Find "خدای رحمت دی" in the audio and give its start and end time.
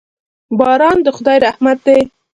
1.17-1.99